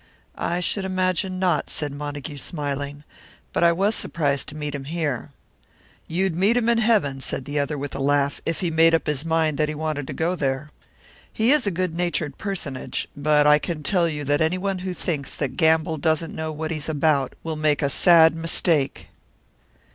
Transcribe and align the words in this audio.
"I 0.33 0.61
should 0.61 0.83
imagine 0.83 1.37
not," 1.37 1.69
said 1.69 1.91
Montague, 1.91 2.37
smiling. 2.39 3.03
"But 3.53 3.63
I 3.63 3.71
was 3.71 3.93
surprised 3.93 4.47
to 4.47 4.55
meet 4.57 4.73
him 4.73 4.85
here." 4.85 5.29
"You'd 6.07 6.35
meet 6.35 6.57
him 6.57 6.67
in 6.69 6.79
heaven," 6.79 7.21
said 7.21 7.45
the 7.45 7.59
other, 7.59 7.77
with 7.77 7.93
a 7.93 7.99
laugh, 7.99 8.41
"if 8.43 8.61
he 8.61 8.71
made 8.71 8.95
up 8.95 9.05
his 9.05 9.23
mind 9.23 9.59
that 9.59 9.69
he 9.69 9.75
wanted 9.75 10.07
to 10.07 10.13
go 10.13 10.35
there. 10.35 10.71
He 11.31 11.51
is 11.51 11.67
a 11.67 11.69
good 11.69 11.93
natured 11.93 12.39
personage; 12.39 13.07
but 13.15 13.45
I 13.45 13.59
can 13.59 13.83
tell 13.83 14.09
you 14.09 14.23
that 14.23 14.41
anyone 14.41 14.79
who 14.79 14.95
thinks 14.95 15.35
that 15.35 15.55
Gamble 15.55 15.97
doesn't 15.97 16.33
know 16.33 16.51
what 16.51 16.71
he's 16.71 16.89
about 16.89 17.33
will 17.43 17.55
make 17.55 17.83
a 17.83 17.87
sad 17.91 18.33
mistake." 18.33 19.09